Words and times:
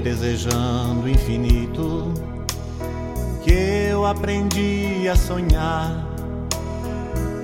Desejando 0.00 1.02
o 1.02 1.08
infinito 1.08 2.14
que 3.44 3.52
eu 3.90 4.06
aprendi 4.06 5.06
a 5.06 5.14
sonhar, 5.14 6.02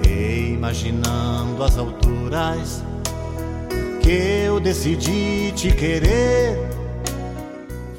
e 0.09 0.55
imaginando 0.55 1.63
as 1.63 1.77
alturas 1.77 2.83
que 4.03 4.45
eu 4.47 4.59
decidi 4.59 5.53
te 5.53 5.75
querer. 5.75 6.57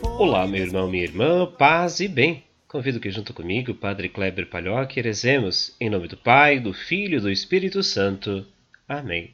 Olá, 0.01 0.47
meu 0.47 0.63
irmão, 0.63 0.89
minha 0.89 1.03
irmã, 1.03 1.45
paz 1.45 1.99
e 1.99 2.07
bem. 2.07 2.43
Convido 2.67 2.99
que 2.99 3.11
junto 3.11 3.33
comigo, 3.35 3.75
Padre 3.75 4.09
Kleber 4.09 4.49
Palhoque, 4.49 4.99
rezemos 4.99 5.75
em 5.79 5.91
nome 5.91 6.07
do 6.07 6.17
Pai, 6.17 6.59
do 6.59 6.73
Filho 6.73 7.19
e 7.19 7.21
do 7.21 7.29
Espírito 7.29 7.83
Santo. 7.83 8.43
Amém. 8.89 9.31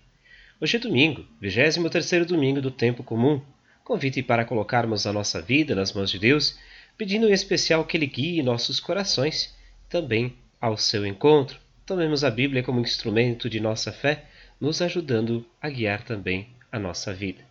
Hoje 0.60 0.76
é 0.76 0.80
domingo, 0.80 1.24
23º 1.42 2.26
domingo 2.26 2.62
do 2.62 2.70
tempo 2.70 3.02
comum. 3.02 3.40
Convite 3.84 4.22
para 4.22 4.46
colocarmos 4.46 5.08
a 5.08 5.14
nossa 5.14 5.42
vida 5.42 5.76
nas 5.76 5.92
mãos 5.94 6.12
de 6.12 6.20
Deus, 6.20 6.58
pedindo 6.98 7.28
em 7.28 7.34
especial 7.34 7.84
que 7.84 7.98
Ele 7.98 8.06
guie 8.06 8.44
nossos 8.44 8.80
corações 8.80 9.56
também 9.90 10.36
ao 10.60 10.78
seu 10.78 11.06
encontro. 11.06 11.60
Tomemos 11.86 12.24
a 12.24 12.30
Bíblia 12.30 12.64
como 12.64 12.80
instrumento 12.80 13.50
de 13.50 13.60
nossa 13.60 13.92
fé, 13.92 14.26
nos 14.60 14.82
ajudando 14.82 15.46
a 15.62 15.70
guiar 15.70 16.04
também 16.04 16.50
a 16.72 16.78
nossa 16.78 17.12
vida. 17.12 17.44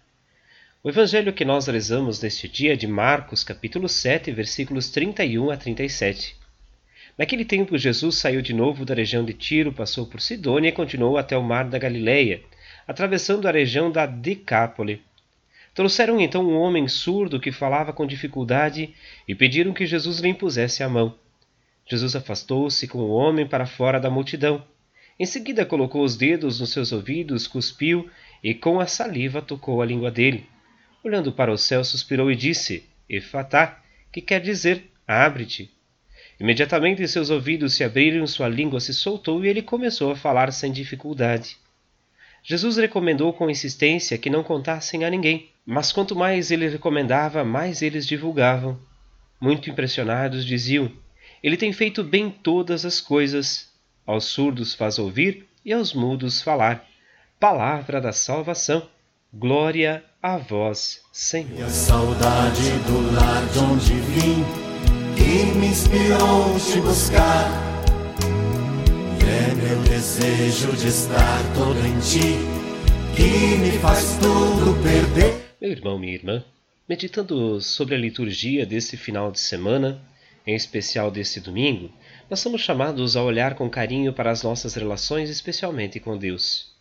O 0.82 0.88
evangelho 0.88 1.32
que 1.32 1.45
nós 1.45 1.66
rezamos 1.66 2.22
neste 2.22 2.48
dia 2.48 2.72
é 2.72 2.77
de 2.77 2.86
Marcos, 2.86 3.44
capítulo 3.44 3.86
7, 3.88 4.33
versículos 4.33 4.88
31 4.91 5.50
a 5.50 5.56
37. 5.56 6.36
Naquele 7.19 7.44
tempo, 7.44 7.77
Jesus 7.77 8.16
saiu 8.16 8.41
de 8.41 8.55
novo 8.55 8.86
da 8.86 8.94
região 8.94 9.22
de 9.22 9.34
Tiro, 9.34 9.74
passou 9.74 10.06
por 10.06 10.22
Sidônia 10.22 10.70
e 10.70 10.72
continuou 10.72 11.19
até 11.19 11.36
o 11.36 11.42
mar 11.42 11.69
da 11.69 11.78
Galileia, 11.78 12.41
atravessando 12.88 13.47
a 13.47 13.50
região 13.50 13.92
da 13.92 14.06
Decápole. 14.06 15.02
Trouxeram 15.74 16.20
então 16.20 16.45
um 16.45 16.56
homem 16.56 16.88
surdo 16.88 17.41
que 17.41 17.52
falava 17.52 17.92
com 17.92 18.06
dificuldade 18.06 18.95
e 19.27 19.34
pediram 19.34 19.73
que 19.73 19.87
Jesus 19.87 20.19
lhe 20.19 20.28
impusesse 20.28 20.83
a 20.83 20.89
mão. 20.89 21.14
Jesus 21.89 22.14
afastou-se 22.17 22.86
com 22.89 22.98
o 22.98 23.11
homem 23.11 23.47
para 23.47 23.67
fora 23.67 24.00
da 24.00 24.11
multidão. 24.11 24.64
Em 25.19 25.27
seguida 25.27 25.67
colocou 25.67 26.03
os 26.03 26.17
dedos 26.17 26.61
nos 26.61 26.70
seus 26.70 26.92
ouvidos, 26.92 27.47
cuspiu 27.47 28.09
e 28.42 28.55
com 28.55 28.81
a 28.81 28.86
saliva 28.86 29.42
tocou 29.42 29.83
a 29.83 29.86
língua 29.86 30.11
dele. 30.11 30.47
Olhando 31.05 31.33
para 31.33 31.53
o 31.53 31.59
céu, 31.59 31.84
suspirou 31.84 32.31
e 32.31 32.37
disse: 32.37 32.84
Efatá, 33.09 33.83
que 34.12 34.20
quer 34.20 34.41
dizer 34.41 34.91
abre-te. 35.06 35.70
Imediatamente 36.39 37.06
seus 37.06 37.28
ouvidos 37.28 37.75
se 37.75 37.84
abriram, 37.84 38.27
sua 38.27 38.48
língua 38.48 38.81
se 38.81 38.94
soltou 38.94 39.44
e 39.44 39.48
ele 39.48 39.61
começou 39.61 40.12
a 40.12 40.16
falar 40.16 40.53
sem 40.53 40.72
dificuldade. 40.72 41.59
Jesus 42.42 42.77
recomendou 42.77 43.33
com 43.33 43.50
insistência 43.50 44.19
que 44.19 44.30
não 44.30 44.42
contassem 44.42 45.05
a 45.05 45.10
ninguém, 45.10 45.50
mas 45.64 45.92
quanto 45.92 46.16
mais 46.16 46.50
ele 46.50 46.69
recomendava, 46.69 47.44
mais 47.44 47.82
eles 47.82 48.06
divulgavam. 48.06 48.78
Muito 49.41 49.70
impressionados, 49.70 50.44
diziam: 50.44 50.91
Ele 51.42 51.56
tem 51.56 51.72
feito 51.72 52.02
bem 52.02 52.30
todas 52.30 52.84
as 52.84 53.00
coisas. 53.00 53.69
Aos 54.06 54.24
surdos 54.24 54.74
faz 54.74 54.98
ouvir 54.98 55.47
e 55.64 55.72
aos 55.72 55.92
mudos 55.92 56.42
falar. 56.42 56.84
Palavra 57.38 58.00
da 58.00 58.12
salvação. 58.12 58.88
Glória 59.32 60.04
a 60.22 60.36
vós, 60.36 61.00
Senhor. 61.12 61.60
E 61.60 61.62
a 61.62 61.69
saudade 61.69 62.70
do 62.86 63.14
lar 63.14 63.47
de 63.47 63.58
onde 63.60 63.94
vim, 63.94 64.44
que 65.16 65.56
me 65.56 65.69
inspirou 65.69 66.58
te 66.58 66.80
buscar. 66.80 67.69
É 69.31 69.55
meu 69.55 69.81
desejo 69.84 70.77
de 70.77 70.89
estar 70.89 71.55
todo 71.55 71.78
em 71.86 72.00
ti, 72.00 72.34
que 73.14 73.56
me 73.59 73.78
faz 73.78 74.19
tudo 74.19 74.83
perder. 74.83 75.55
Meu 75.61 75.70
irmão, 75.70 76.00
minha 76.00 76.14
irmã, 76.14 76.45
meditando 76.89 77.61
sobre 77.61 77.95
a 77.95 77.98
liturgia 77.98 78.67
desse 78.67 78.97
final 78.97 79.31
de 79.31 79.39
semana, 79.39 80.03
em 80.45 80.56
especial 80.56 81.12
desse 81.12 81.39
domingo, 81.39 81.92
nós 82.28 82.41
somos 82.41 82.61
chamados 82.61 83.17
a 83.17 83.22
olhar 83.22 83.55
com 83.55 83.70
carinho 83.70 84.12
para 84.12 84.32
as 84.32 84.43
nossas 84.43 84.75
relações, 84.75 85.31
especialmente 85.31 86.00
com 86.00 86.19
Deus. 86.19 86.75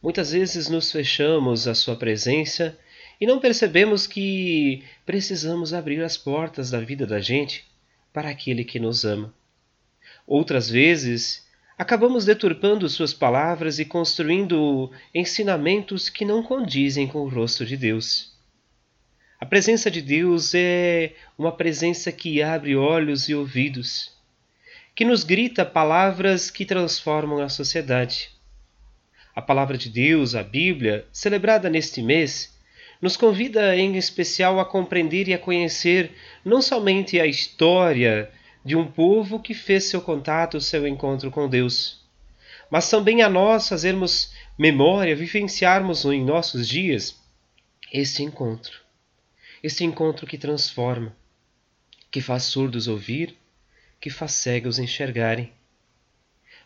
Muitas 0.00 0.30
vezes 0.30 0.68
nos 0.68 0.92
fechamos 0.92 1.66
à 1.66 1.74
Sua 1.74 1.96
presença 1.96 2.78
e 3.20 3.26
não 3.26 3.40
percebemos 3.40 4.06
que 4.06 4.84
precisamos 5.04 5.74
abrir 5.74 6.00
as 6.04 6.16
portas 6.16 6.70
da 6.70 6.78
vida 6.78 7.04
da 7.04 7.18
gente 7.18 7.64
para 8.12 8.30
aquele 8.30 8.62
que 8.62 8.78
nos 8.78 9.04
ama. 9.04 9.34
Outras 10.24 10.70
vezes, 10.70 11.44
acabamos 11.76 12.24
deturpando 12.24 12.88
Suas 12.88 13.12
palavras 13.12 13.78
e 13.78 13.84
construindo 13.84 14.90
ensinamentos 15.14 16.08
que 16.08 16.24
não 16.24 16.42
condizem 16.42 17.06
com 17.06 17.20
o 17.20 17.28
rosto 17.28 17.66
de 17.66 17.76
Deus. 17.76 18.34
A 19.38 19.44
presença 19.44 19.90
de 19.90 20.00
Deus 20.00 20.54
é 20.54 21.14
uma 21.36 21.52
presença 21.52 22.10
que 22.10 22.42
abre 22.42 22.74
olhos 22.74 23.28
e 23.28 23.34
ouvidos, 23.34 24.10
que 24.94 25.04
nos 25.04 25.24
grita 25.24 25.64
palavras 25.64 26.50
que 26.50 26.64
transformam 26.64 27.42
a 27.42 27.48
sociedade. 27.50 28.30
A 29.34 29.42
palavra 29.42 29.76
de 29.76 29.90
Deus, 29.90 30.34
a 30.34 30.42
Bíblia, 30.42 31.06
celebrada 31.12 31.68
neste 31.68 32.00
mês, 32.00 32.56
nos 33.02 33.14
convida 33.14 33.76
em 33.76 33.96
especial 33.98 34.58
a 34.58 34.64
compreender 34.64 35.28
e 35.28 35.34
a 35.34 35.38
conhecer 35.38 36.12
não 36.42 36.62
somente 36.62 37.20
a 37.20 37.26
história 37.26 38.30
de 38.66 38.74
um 38.74 38.90
povo 38.90 39.38
que 39.38 39.54
fez 39.54 39.84
seu 39.84 40.02
contato, 40.02 40.60
seu 40.60 40.88
encontro 40.88 41.30
com 41.30 41.48
Deus, 41.48 42.04
mas 42.68 42.90
também 42.90 43.22
a 43.22 43.28
nós 43.28 43.68
fazermos 43.68 44.34
memória, 44.58 45.14
vivenciarmos 45.14 46.04
em 46.04 46.24
nossos 46.24 46.66
dias 46.66 47.16
este 47.92 48.24
encontro. 48.24 48.80
Este 49.62 49.84
encontro 49.84 50.26
que 50.26 50.36
transforma, 50.36 51.14
que 52.10 52.20
faz 52.20 52.42
surdos 52.42 52.88
ouvir, 52.88 53.38
que 54.00 54.10
faz 54.10 54.32
cegos 54.32 54.80
enxergarem. 54.80 55.52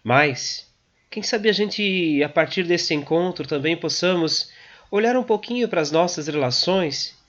Mas, 0.02 0.72
quem 1.10 1.22
sabe 1.22 1.50
a 1.50 1.52
gente, 1.52 2.22
a 2.24 2.30
partir 2.30 2.64
desse 2.64 2.94
encontro, 2.94 3.46
também 3.46 3.76
possamos 3.76 4.50
olhar 4.90 5.18
um 5.18 5.22
pouquinho 5.22 5.68
para 5.68 5.82
as 5.82 5.90
nossas 5.90 6.28
relações 6.28 7.19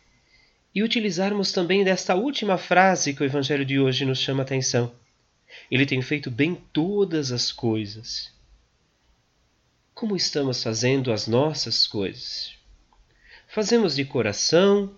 e 0.73 0.83
utilizarmos 0.83 1.51
também 1.51 1.83
desta 1.83 2.15
última 2.15 2.57
frase 2.57 3.13
que 3.13 3.21
o 3.21 3.25
Evangelho 3.25 3.65
de 3.65 3.79
hoje 3.79 4.05
nos 4.05 4.19
chama 4.19 4.41
a 4.41 4.45
atenção. 4.45 4.91
Ele 5.69 5.85
tem 5.85 6.01
feito 6.01 6.31
bem 6.31 6.55
todas 6.71 7.31
as 7.31 7.51
coisas. 7.51 8.31
Como 9.93 10.15
estamos 10.15 10.63
fazendo 10.63 11.11
as 11.11 11.27
nossas 11.27 11.85
coisas? 11.85 12.53
Fazemos 13.47 13.95
de 13.95 14.05
coração, 14.05 14.95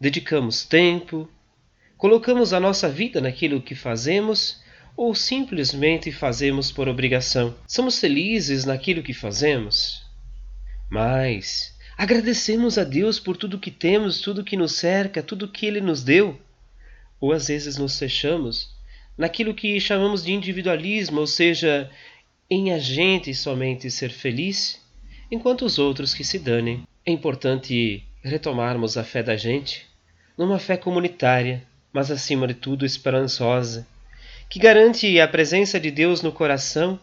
dedicamos 0.00 0.64
tempo, 0.64 1.30
colocamos 1.96 2.52
a 2.52 2.58
nossa 2.58 2.88
vida 2.88 3.20
naquilo 3.20 3.62
que 3.62 3.76
fazemos 3.76 4.60
ou 4.96 5.14
simplesmente 5.14 6.10
fazemos 6.10 6.72
por 6.72 6.88
obrigação? 6.88 7.54
Somos 7.66 7.98
felizes 7.98 8.64
naquilo 8.64 9.02
que 9.02 9.14
fazemos? 9.14 10.04
Mas 10.90 11.74
agradecemos 11.96 12.78
a 12.78 12.84
Deus 12.84 13.18
por 13.20 13.36
tudo 13.36 13.58
que 13.58 13.70
temos, 13.70 14.20
tudo 14.20 14.44
que 14.44 14.56
nos 14.56 14.72
cerca, 14.72 15.22
tudo 15.22 15.48
que 15.48 15.66
Ele 15.66 15.80
nos 15.80 16.02
deu? 16.02 16.40
Ou 17.20 17.32
às 17.32 17.48
vezes 17.48 17.76
nos 17.76 17.98
fechamos 17.98 18.72
naquilo 19.16 19.54
que 19.54 19.78
chamamos 19.80 20.24
de 20.24 20.32
individualismo, 20.32 21.20
ou 21.20 21.26
seja, 21.26 21.90
em 22.50 22.72
a 22.72 22.78
gente 22.78 23.34
somente 23.34 23.90
ser 23.90 24.10
feliz, 24.10 24.80
enquanto 25.30 25.64
os 25.64 25.78
outros 25.78 26.14
que 26.14 26.24
se 26.24 26.38
danem. 26.38 26.82
É 27.04 27.10
importante 27.10 28.04
retomarmos 28.22 28.96
a 28.96 29.04
fé 29.04 29.22
da 29.22 29.36
gente, 29.36 29.86
numa 30.36 30.58
fé 30.58 30.76
comunitária, 30.76 31.62
mas 31.92 32.10
acima 32.10 32.46
de 32.46 32.54
tudo 32.54 32.86
esperançosa, 32.86 33.86
que 34.48 34.58
garante 34.58 35.18
a 35.20 35.28
presença 35.28 35.80
de 35.80 35.90
Deus 35.90 36.22
no 36.22 36.32
coração 36.32 36.98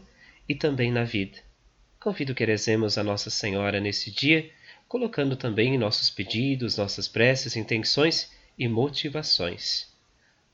e 0.48 0.56
também 0.56 0.92
na 0.92 1.04
vida. 1.04 1.38
Convido 2.00 2.34
que 2.34 2.46
rezemos 2.46 2.98
a 2.98 3.04
Nossa 3.04 3.30
Senhora 3.30 3.80
nesse 3.80 4.10
dia, 4.10 4.50
colocando 4.90 5.36
também 5.36 5.78
nossos 5.78 6.10
pedidos, 6.10 6.76
nossas 6.76 7.08
preces, 7.08 7.56
intenções 7.56 8.31
e 8.58 8.68
motivações. 8.68 9.88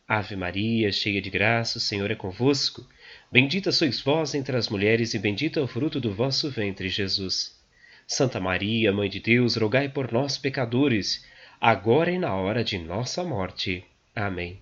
Ave 0.05 0.35
Maria, 0.35 0.91
cheia 0.91 1.21
de 1.21 1.29
graça, 1.29 1.77
o 1.77 1.81
Senhor 1.81 2.11
é 2.11 2.15
convosco. 2.15 2.85
Bendita 3.31 3.71
sois 3.71 4.01
vós 4.01 4.35
entre 4.35 4.55
as 4.57 4.67
mulheres, 4.67 5.13
e 5.13 5.19
bendito 5.19 5.57
é 5.57 5.63
o 5.63 5.67
fruto 5.67 6.01
do 6.01 6.13
vosso 6.13 6.51
ventre, 6.51 6.89
Jesus. 6.89 7.57
Santa 8.05 8.39
Maria, 8.39 8.91
Mãe 8.91 9.09
de 9.09 9.21
Deus, 9.21 9.55
rogai 9.55 9.87
por 9.87 10.11
nós, 10.11 10.37
pecadores, 10.37 11.25
agora 11.59 12.11
e 12.11 12.19
na 12.19 12.35
hora 12.35 12.61
de 12.61 12.77
nossa 12.77 13.23
morte. 13.23 13.85
Amém. 14.13 14.59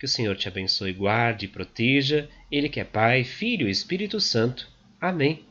Que 0.00 0.06
o 0.06 0.08
Senhor 0.08 0.36
te 0.36 0.48
abençoe, 0.48 0.92
guarde 0.92 1.44
e 1.44 1.48
proteja, 1.48 2.28
Ele 2.50 2.68
que 2.68 2.80
é 2.80 2.84
Pai, 2.84 3.24
Filho 3.24 3.68
e 3.68 3.70
Espírito 3.70 4.18
Santo. 4.18 4.66
Amém. 4.98 5.44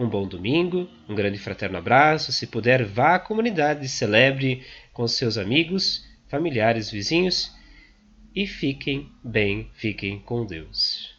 Um 0.00 0.08
bom 0.08 0.26
domingo, 0.26 0.88
um 1.06 1.14
grande 1.14 1.36
fraterno 1.38 1.76
abraço. 1.76 2.32
Se 2.32 2.46
puder, 2.46 2.86
vá 2.86 3.16
à 3.16 3.18
comunidade, 3.18 3.86
celebre 3.86 4.62
com 4.94 5.06
seus 5.06 5.36
amigos, 5.36 6.06
familiares, 6.26 6.90
vizinhos 6.90 7.54
e 8.34 8.46
fiquem 8.46 9.12
bem, 9.22 9.68
fiquem 9.74 10.18
com 10.18 10.46
Deus. 10.46 11.14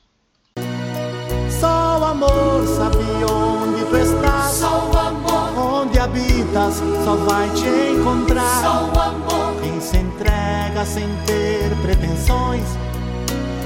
Só 1.60 2.00
o 2.00 2.06
amor 2.06 2.66
sabe 2.66 2.98
onde 3.32 3.86
tu 3.86 3.98
estás. 3.98 4.52
Só 4.56 4.90
o 4.90 4.98
amor, 4.98 5.82
Onde 5.84 6.00
habitas, 6.00 6.82
só 7.06 7.16
vai 7.18 7.48
te 7.54 7.68
encontrar. 8.00 8.64
só 8.64 8.92
o 8.92 9.00
amor, 9.00 9.62
Quem 9.62 9.80
se 9.80 9.98
entrega 9.98 10.84
sem 10.86 11.08
ter 11.28 11.70
pretensões 11.84 12.66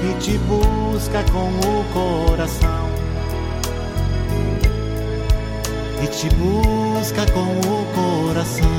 e 0.04 0.20
te 0.22 0.36
busca 0.40 1.24
com 1.32 1.48
o 1.48 2.26
coração. 2.28 2.95
E 6.06 6.08
te 6.08 6.28
busca 6.36 7.26
com 7.32 7.40
o 7.58 8.26
coração. 8.26 8.75